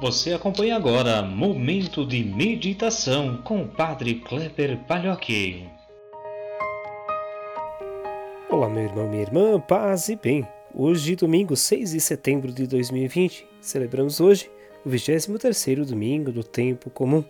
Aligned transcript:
Você 0.00 0.32
acompanha 0.32 0.76
agora 0.76 1.22
Momento 1.22 2.06
de 2.06 2.22
Meditação 2.22 3.42
com 3.42 3.62
o 3.62 3.68
Padre 3.68 4.14
Kleber 4.20 4.78
Palhoque. 4.86 5.66
Olá, 8.48 8.68
meu 8.68 8.84
irmão, 8.84 9.08
minha 9.08 9.22
irmã, 9.22 9.58
paz 9.58 10.08
e 10.08 10.14
bem. 10.14 10.46
Hoje, 10.72 11.16
domingo 11.16 11.56
6 11.56 11.90
de 11.90 12.00
setembro 12.00 12.52
de 12.52 12.64
2020, 12.68 13.44
celebramos 13.60 14.20
hoje 14.20 14.48
o 14.86 14.88
23º 14.88 15.84
domingo 15.84 16.30
do 16.30 16.44
tempo 16.44 16.90
comum. 16.90 17.24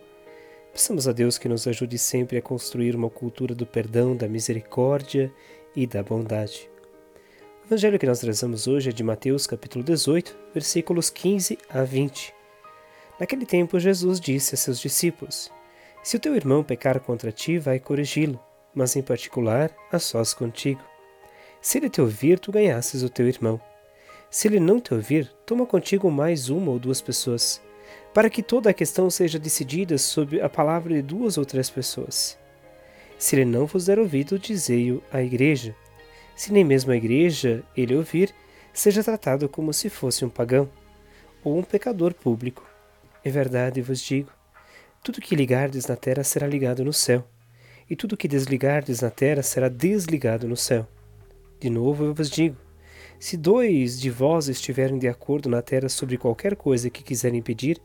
Peçamos 0.70 1.08
a 1.08 1.12
Deus 1.12 1.38
que 1.38 1.48
nos 1.48 1.66
ajude 1.66 1.96
sempre 1.96 2.36
a 2.36 2.42
construir 2.42 2.94
uma 2.94 3.08
cultura 3.08 3.54
do 3.54 3.64
perdão, 3.64 4.14
da 4.14 4.28
misericórdia 4.28 5.32
e 5.74 5.86
da 5.86 6.02
bondade. 6.02 6.68
O 7.62 7.68
evangelho 7.68 7.98
que 7.98 8.06
nós 8.06 8.20
rezamos 8.20 8.66
hoje 8.66 8.90
é 8.90 8.92
de 8.92 9.02
Mateus 9.02 9.46
capítulo 9.46 9.82
18, 9.82 10.36
versículos 10.52 11.08
15 11.08 11.56
a 11.70 11.82
20. 11.82 12.36
Naquele 13.18 13.44
tempo, 13.44 13.80
Jesus 13.80 14.20
disse 14.20 14.54
a 14.54 14.58
seus 14.58 14.78
discípulos: 14.78 15.50
Se 16.02 16.16
o 16.16 16.20
teu 16.20 16.36
irmão 16.36 16.62
pecar 16.62 17.00
contra 17.00 17.32
ti, 17.32 17.58
vai 17.58 17.78
corrigi-lo, 17.78 18.40
mas 18.74 18.94
em 18.94 19.02
particular 19.02 19.74
a 19.90 19.98
sós 19.98 20.32
contigo. 20.32 20.82
Se 21.60 21.78
ele 21.78 21.90
te 21.90 22.00
ouvir, 22.00 22.38
tu 22.38 22.52
ganhasses 22.52 23.02
o 23.02 23.10
teu 23.10 23.26
irmão. 23.26 23.60
Se 24.30 24.46
ele 24.46 24.60
não 24.60 24.80
te 24.80 24.94
ouvir, 24.94 25.32
toma 25.44 25.66
contigo 25.66 26.10
mais 26.10 26.48
uma 26.48 26.70
ou 26.70 26.78
duas 26.78 27.00
pessoas, 27.00 27.60
para 28.14 28.30
que 28.30 28.42
toda 28.42 28.70
a 28.70 28.74
questão 28.74 29.10
seja 29.10 29.38
decidida 29.38 29.98
sob 29.98 30.40
a 30.40 30.48
palavra 30.48 30.94
de 30.94 31.02
duas 31.02 31.38
ou 31.38 31.44
três 31.44 31.68
pessoas. 31.68 32.38
Se 33.18 33.34
ele 33.34 33.44
não 33.44 33.66
vos 33.66 33.86
der 33.86 33.98
ouvido, 33.98 34.38
dizei-o 34.38 35.02
à 35.10 35.20
igreja. 35.22 35.74
Se 36.36 36.52
nem 36.52 36.62
mesmo 36.62 36.92
a 36.92 36.96
igreja 36.96 37.64
ele 37.76 37.96
ouvir, 37.96 38.32
seja 38.72 39.02
tratado 39.02 39.48
como 39.48 39.72
se 39.72 39.90
fosse 39.90 40.24
um 40.24 40.28
pagão 40.28 40.70
ou 41.42 41.58
um 41.58 41.62
pecador 41.62 42.14
público. 42.14 42.77
Em 43.24 43.30
verdade 43.30 43.82
vos 43.82 44.00
digo: 44.00 44.30
tudo 45.02 45.20
que 45.20 45.36
ligardes 45.36 45.86
na 45.86 45.96
terra 45.96 46.24
será 46.24 46.46
ligado 46.46 46.84
no 46.84 46.92
céu, 46.92 47.24
e 47.88 47.96
tudo 47.96 48.16
que 48.16 48.28
desligardes 48.28 49.00
na 49.00 49.10
terra 49.10 49.42
será 49.42 49.68
desligado 49.68 50.46
no 50.46 50.56
céu. 50.56 50.86
De 51.58 51.70
novo 51.70 52.04
eu 52.04 52.14
vos 52.14 52.30
digo: 52.30 52.56
se 53.18 53.36
dois 53.36 54.00
de 54.00 54.10
vós 54.10 54.48
estiverem 54.48 54.98
de 54.98 55.08
acordo 55.08 55.48
na 55.48 55.60
terra 55.60 55.88
sobre 55.88 56.16
qualquer 56.16 56.54
coisa 56.54 56.88
que 56.88 57.02
quiserem 57.02 57.42
pedir, 57.42 57.80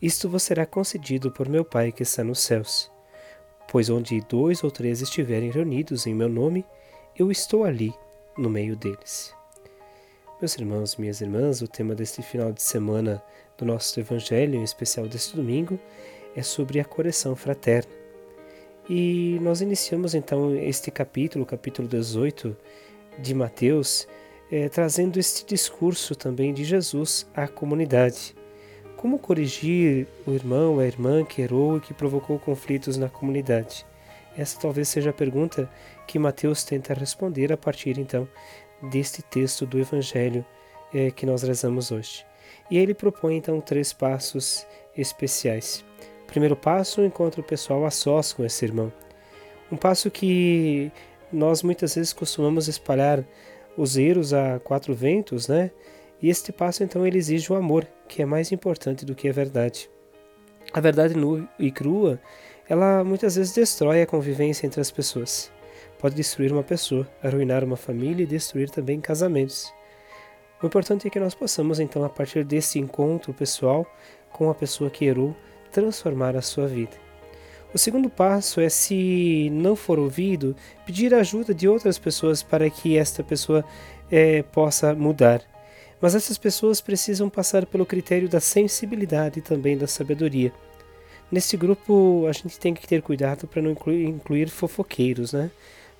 isto 0.00 0.28
vos 0.28 0.42
será 0.42 0.64
concedido 0.64 1.30
por 1.30 1.48
meu 1.48 1.64
Pai 1.64 1.92
que 1.92 2.02
está 2.02 2.24
nos 2.24 2.40
céus. 2.40 2.90
Pois 3.70 3.90
onde 3.90 4.20
dois 4.22 4.64
ou 4.64 4.70
três 4.70 5.02
estiverem 5.02 5.50
reunidos 5.50 6.06
em 6.06 6.14
meu 6.14 6.28
nome, 6.28 6.64
eu 7.14 7.30
estou 7.30 7.64
ali, 7.64 7.92
no 8.36 8.48
meio 8.48 8.74
deles. 8.76 9.37
Meus 10.40 10.56
irmãos, 10.56 10.94
minhas 10.94 11.20
irmãs, 11.20 11.62
o 11.62 11.66
tema 11.66 11.96
deste 11.96 12.22
final 12.22 12.52
de 12.52 12.62
semana 12.62 13.20
do 13.56 13.64
nosso 13.64 13.98
Evangelho, 13.98 14.54
em 14.54 14.62
especial 14.62 15.08
deste 15.08 15.34
domingo, 15.34 15.80
é 16.36 16.44
sobre 16.44 16.78
a 16.78 16.84
correção 16.84 17.34
fraterna. 17.34 17.90
E 18.88 19.36
nós 19.42 19.60
iniciamos 19.60 20.14
então 20.14 20.54
este 20.54 20.92
capítulo, 20.92 21.44
capítulo 21.44 21.88
18 21.88 22.56
de 23.18 23.34
Mateus, 23.34 24.06
é, 24.48 24.68
trazendo 24.68 25.18
este 25.18 25.44
discurso 25.44 26.14
também 26.14 26.54
de 26.54 26.62
Jesus 26.62 27.26
à 27.34 27.48
comunidade. 27.48 28.36
Como 28.96 29.18
corrigir 29.18 30.06
o 30.24 30.30
irmão, 30.30 30.78
a 30.78 30.86
irmã 30.86 31.24
que 31.24 31.42
errou 31.42 31.78
e 31.78 31.80
que 31.80 31.92
provocou 31.92 32.38
conflitos 32.38 32.96
na 32.96 33.08
comunidade? 33.08 33.84
Essa 34.36 34.60
talvez 34.60 34.88
seja 34.88 35.10
a 35.10 35.12
pergunta 35.12 35.68
que 36.06 36.16
Mateus 36.16 36.62
tenta 36.62 36.94
responder 36.94 37.52
a 37.52 37.56
partir 37.56 37.98
então 37.98 38.28
deste 38.82 39.22
texto 39.22 39.66
do 39.66 39.78
Evangelho 39.78 40.44
é, 40.92 41.10
que 41.10 41.26
nós 41.26 41.42
rezamos 41.42 41.90
hoje. 41.90 42.24
E 42.70 42.78
ele 42.78 42.94
propõe 42.94 43.36
então 43.36 43.60
três 43.60 43.92
passos 43.92 44.66
especiais. 44.96 45.84
Primeiro 46.26 46.56
passo, 46.56 47.00
o 47.00 47.04
encontro 47.04 47.42
pessoal 47.42 47.84
a 47.84 47.90
sós 47.90 48.32
com 48.32 48.44
esse 48.44 48.64
irmão. 48.64 48.92
Um 49.72 49.76
passo 49.76 50.10
que 50.10 50.92
nós 51.32 51.62
muitas 51.62 51.94
vezes 51.94 52.12
costumamos 52.12 52.68
espalhar 52.68 53.24
os 53.76 53.96
erros 53.96 54.32
a 54.32 54.58
quatro 54.58 54.94
ventos, 54.94 55.48
né? 55.48 55.70
E 56.20 56.28
este 56.28 56.52
passo 56.52 56.82
então 56.82 57.06
ele 57.06 57.18
exige 57.18 57.52
o 57.52 57.56
amor, 57.56 57.86
que 58.08 58.22
é 58.22 58.26
mais 58.26 58.50
importante 58.50 59.04
do 59.04 59.14
que 59.14 59.28
a 59.28 59.32
verdade. 59.32 59.88
A 60.72 60.80
verdade 60.80 61.14
nua 61.14 61.48
e 61.58 61.70
crua, 61.70 62.20
ela 62.68 63.04
muitas 63.04 63.36
vezes 63.36 63.54
destrói 63.54 64.02
a 64.02 64.06
convivência 64.06 64.66
entre 64.66 64.80
as 64.80 64.90
pessoas 64.90 65.50
pode 65.98 66.14
destruir 66.14 66.52
uma 66.52 66.62
pessoa, 66.62 67.06
arruinar 67.22 67.64
uma 67.64 67.76
família 67.76 68.22
e 68.22 68.26
destruir 68.26 68.70
também 68.70 69.00
casamentos. 69.00 69.72
O 70.62 70.66
importante 70.66 71.06
é 71.06 71.10
que 71.10 71.20
nós 71.20 71.34
possamos, 71.34 71.78
então, 71.78 72.04
a 72.04 72.08
partir 72.08 72.44
desse 72.44 72.78
encontro 72.78 73.32
pessoal 73.32 73.86
com 74.30 74.50
a 74.50 74.54
pessoa 74.54 74.90
que 74.90 75.04
errou, 75.04 75.36
transformar 75.70 76.36
a 76.36 76.42
sua 76.42 76.66
vida. 76.66 76.96
O 77.72 77.78
segundo 77.78 78.08
passo 78.08 78.60
é, 78.60 78.68
se 78.68 79.50
não 79.52 79.76
for 79.76 79.98
ouvido, 79.98 80.56
pedir 80.86 81.14
ajuda 81.14 81.52
de 81.52 81.68
outras 81.68 81.98
pessoas 81.98 82.42
para 82.42 82.68
que 82.70 82.96
esta 82.96 83.22
pessoa 83.22 83.64
é, 84.10 84.42
possa 84.42 84.94
mudar. 84.94 85.42
Mas 86.00 86.14
essas 86.14 86.38
pessoas 86.38 86.80
precisam 86.80 87.28
passar 87.28 87.66
pelo 87.66 87.84
critério 87.84 88.28
da 88.28 88.40
sensibilidade 88.40 89.40
e 89.40 89.42
também 89.42 89.76
da 89.76 89.86
sabedoria. 89.86 90.52
Nesse 91.30 91.56
grupo, 91.56 92.26
a 92.26 92.32
gente 92.32 92.58
tem 92.58 92.72
que 92.72 92.86
ter 92.86 93.02
cuidado 93.02 93.46
para 93.46 93.60
não 93.60 93.72
incluir, 93.72 94.06
incluir 94.06 94.48
fofoqueiros, 94.48 95.32
né? 95.34 95.50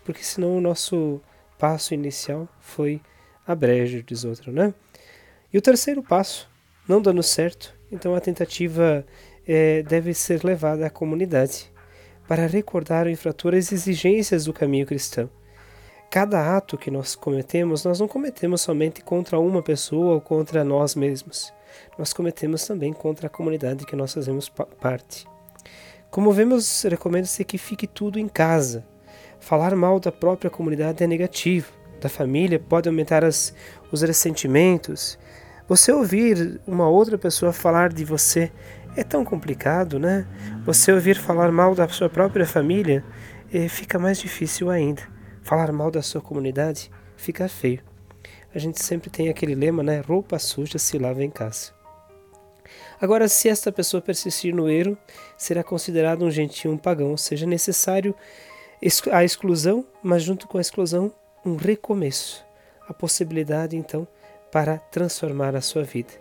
Porque 0.08 0.24
senão 0.24 0.56
o 0.56 0.60
nosso 0.60 1.20
passo 1.58 1.92
inicial 1.92 2.48
foi 2.60 2.98
a 3.46 3.54
breja, 3.54 4.02
diz 4.02 4.24
outro, 4.24 4.50
né? 4.50 4.72
E 5.52 5.58
o 5.58 5.60
terceiro 5.60 6.02
passo, 6.02 6.48
não 6.88 7.02
dando 7.02 7.22
certo, 7.22 7.74
então 7.92 8.14
a 8.14 8.20
tentativa 8.20 9.04
é, 9.46 9.82
deve 9.82 10.14
ser 10.14 10.42
levada 10.42 10.86
à 10.86 10.88
comunidade 10.88 11.70
para 12.26 12.46
recordar 12.46 13.04
o 13.04 13.10
infrator 13.10 13.54
as 13.54 13.70
exigências 13.70 14.46
do 14.46 14.52
caminho 14.54 14.86
cristão. 14.86 15.28
Cada 16.10 16.56
ato 16.56 16.78
que 16.78 16.90
nós 16.90 17.14
cometemos, 17.14 17.84
nós 17.84 18.00
não 18.00 18.08
cometemos 18.08 18.62
somente 18.62 19.02
contra 19.02 19.38
uma 19.38 19.62
pessoa 19.62 20.14
ou 20.14 20.22
contra 20.22 20.64
nós 20.64 20.94
mesmos. 20.94 21.52
Nós 21.98 22.14
cometemos 22.14 22.66
também 22.66 22.94
contra 22.94 23.26
a 23.26 23.30
comunidade 23.30 23.84
que 23.84 23.94
nós 23.94 24.14
fazemos 24.14 24.48
parte. 24.48 25.28
Como 26.10 26.32
vemos, 26.32 26.82
recomenda-se 26.84 27.44
que 27.44 27.58
fique 27.58 27.86
tudo 27.86 28.18
em 28.18 28.26
casa, 28.26 28.86
Falar 29.40 29.74
mal 29.74 29.98
da 30.00 30.12
própria 30.12 30.50
comunidade 30.50 31.02
é 31.02 31.06
negativo, 31.06 31.72
da 32.00 32.08
família 32.08 32.58
pode 32.58 32.88
aumentar 32.88 33.24
as, 33.24 33.54
os 33.90 34.02
ressentimentos. 34.02 35.18
Você 35.68 35.92
ouvir 35.92 36.60
uma 36.66 36.88
outra 36.88 37.18
pessoa 37.18 37.52
falar 37.52 37.92
de 37.92 38.04
você 38.04 38.50
é 38.96 39.04
tão 39.04 39.24
complicado, 39.24 39.98
né? 39.98 40.26
Você 40.64 40.92
ouvir 40.92 41.16
falar 41.16 41.52
mal 41.52 41.74
da 41.74 41.88
sua 41.88 42.08
própria 42.08 42.46
família 42.46 43.04
eh, 43.52 43.68
fica 43.68 43.98
mais 43.98 44.18
difícil 44.18 44.70
ainda. 44.70 45.02
Falar 45.42 45.72
mal 45.72 45.90
da 45.90 46.02
sua 46.02 46.20
comunidade 46.20 46.90
fica 47.16 47.48
feio. 47.48 47.80
A 48.54 48.58
gente 48.58 48.82
sempre 48.82 49.10
tem 49.10 49.28
aquele 49.28 49.54
lema, 49.54 49.82
né? 49.82 50.00
Roupa 50.00 50.38
suja 50.38 50.78
se 50.78 50.98
lava 50.98 51.22
em 51.22 51.30
casa. 51.30 51.72
Agora, 53.00 53.28
se 53.28 53.48
esta 53.48 53.70
pessoa 53.70 54.00
persistir 54.00 54.54
no 54.54 54.68
erro, 54.68 54.96
será 55.36 55.62
considerado 55.62 56.24
um 56.24 56.30
gentil 56.30 56.72
um 56.72 56.76
pagão, 56.76 57.10
ou 57.10 57.16
seja, 57.16 57.46
necessário 57.46 58.14
a 59.10 59.24
exclusão, 59.24 59.84
mas 60.02 60.22
junto 60.22 60.46
com 60.46 60.58
a 60.58 60.60
exclusão, 60.60 61.12
um 61.44 61.56
recomeço, 61.56 62.44
a 62.88 62.94
possibilidade 62.94 63.76
então 63.76 64.06
para 64.52 64.78
transformar 64.78 65.56
a 65.56 65.60
sua 65.60 65.82
vida. 65.82 66.12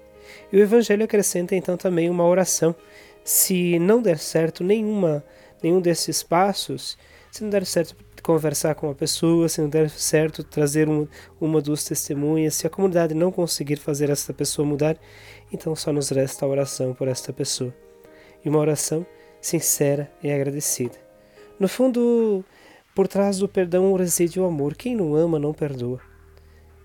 E 0.52 0.58
o 0.58 0.60
Evangelho 0.60 1.04
acrescenta 1.04 1.56
então 1.56 1.78
também 1.78 2.10
uma 2.10 2.26
oração. 2.26 2.76
Se 3.24 3.78
não 3.80 4.02
der 4.02 4.18
certo 4.18 4.64
nenhuma, 4.64 5.24
nenhum 5.62 5.80
desses 5.80 6.24
passos, 6.24 6.98
se 7.32 7.44
não 7.44 7.50
der 7.50 7.66
certo 7.66 7.96
conversar 8.24 8.76
com 8.76 8.90
a 8.90 8.96
pessoa, 8.96 9.48
se 9.48 9.62
não 9.62 9.70
der 9.70 9.90
certo 9.90 10.44
trazer 10.44 10.90
um, 10.90 11.08
uma 11.40 11.62
duas 11.62 11.84
testemunhas, 11.84 12.56
se 12.56 12.68
a 12.68 12.70
comunidade 12.70 13.14
não 13.14 13.32
conseguir 13.32 13.78
fazer 13.78 14.10
esta 14.10 14.34
pessoa 14.34 14.68
mudar, 14.68 14.98
então 15.52 15.76
só 15.76 15.94
nos 15.94 16.10
resta 16.10 16.46
a 16.46 16.50
oração 16.50 16.94
por 16.94 17.08
esta 17.08 17.32
pessoa. 17.32 17.74
E 18.44 18.50
uma 18.50 18.60
oração 18.60 19.06
sincera 19.40 20.12
e 20.22 20.32
agradecida. 20.32 21.07
No 21.60 21.68
fundo, 21.68 22.46
por 22.94 23.08
trás 23.08 23.40
do 23.40 23.48
perdão 23.48 23.94
reside 23.94 24.40
o 24.40 24.46
amor. 24.46 24.76
Quem 24.76 24.96
não 24.96 25.16
ama 25.16 25.40
não 25.40 25.54
perdoa. 25.54 26.00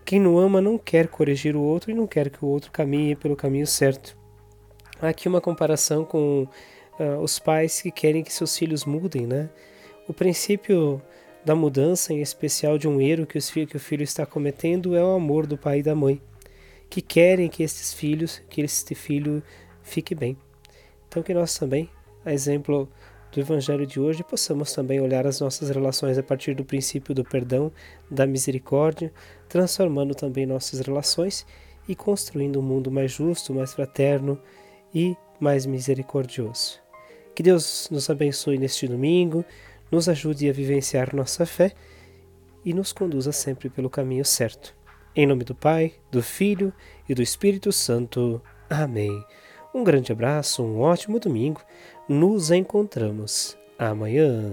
Quem 0.05 0.21
não 0.21 0.39
ama 0.39 0.61
não 0.61 0.79
quer 0.79 1.09
corrigir 1.09 1.57
o 1.57 1.63
outro 1.63 1.91
e 1.91 1.95
não 1.95 2.07
quer 2.07 2.31
que 2.31 2.45
o 2.45 2.49
outro 2.49 2.73
caminhe 2.73 3.15
pelo 3.15 3.37
caminho 3.37 3.67
certo. 3.67 4.17
Há 5.01 5.09
aqui 5.09 5.29
uma 5.29 5.41
comparação 5.41 6.05
com 6.05 6.47
uh, 6.99 7.19
os 7.23 7.39
pais 7.39 7.83
que 7.83 7.91
querem 7.91 8.23
que 8.23 8.33
seus 8.33 8.57
filhos 8.57 8.85
mudem, 8.85 9.27
né? 9.27 9.51
O 10.09 10.13
princípio 10.13 11.01
da 11.45 11.55
mudança, 11.55 12.13
em 12.13 12.21
especial 12.21 12.79
de 12.79 12.89
um 12.89 13.01
erro 13.01 13.27
que, 13.27 13.39
que 13.67 13.77
o 13.77 13.81
filho 13.81 14.03
está 14.03 14.25
cometendo, 14.25 14.97
é 14.97 15.03
o 15.03 15.15
amor 15.15 15.47
do 15.47 15.57
pai 15.59 15.81
e 15.81 15.83
da 15.83 15.95
mãe, 15.95 16.21
que 16.89 17.01
querem 17.01 17.49
que 17.49 17.63
estes 17.63 17.93
filhos, 17.93 18.43
que 18.49 18.61
este 18.61 18.95
filho 18.95 19.43
fique 19.83 20.15
bem. 20.15 20.37
Então 21.09 21.23
que 21.23 21.35
nós 21.35 21.57
também, 21.57 21.89
a 22.25 22.33
exemplo 22.33 22.89
do 23.33 23.41
Evangelho 23.41 23.87
de 23.87 23.99
hoje, 23.99 24.23
possamos 24.23 24.73
também 24.75 25.01
olhar 25.01 25.27
as 25.27 25.41
nossas 25.41 25.71
relações 25.71 26.19
a 26.19 26.23
partir 26.23 26.55
do 26.55 26.65
princípio 26.65 27.15
do 27.15 27.25
perdão, 27.25 27.73
da 28.11 28.27
misericórdia, 28.27 29.11
transformando 29.49 30.15
também 30.15 30.45
nossas 30.45 30.81
relações 30.81 31.47
e 31.89 31.95
construindo 31.95 32.61
um 32.61 32.63
mundo 32.63 32.91
mais 32.91 33.11
justo, 33.11 33.55
mais 33.55 33.73
fraterno 33.73 34.39
e 34.95 35.17
mais 35.41 35.65
misericordioso. 35.65 36.79
Que 37.35 37.43
Deus 37.43 37.89
nos 37.91 38.11
abençoe 38.11 38.59
neste 38.59 38.87
domingo, 38.87 39.45
nos 39.91 40.11
ajude 40.11 40.49
a 40.49 40.53
vivenciar 40.53 41.17
nossa 41.17 41.47
fé 41.47 41.73
e 42.63 42.75
nos 42.75 42.93
conduza 42.93 43.33
sempre 43.33 43.71
pelo 43.71 43.89
caminho 43.89 44.25
certo. 44.27 44.77
Em 45.17 45.27
nome 45.27 45.45
do 45.45 45.55
Pai, 45.55 45.95
do 46.11 46.23
Filho 46.23 46.73
e 47.09 47.15
do 47.15 47.23
Espírito 47.23 47.73
Santo. 47.73 48.43
Amém. 48.69 49.25
Um 49.75 49.83
grande 49.83 50.13
abraço, 50.13 50.63
um 50.63 50.81
ótimo 50.81 51.19
domingo. 51.19 51.63
Nos 52.09 52.51
encontramos 52.51 53.57
amanhã. 53.79 54.53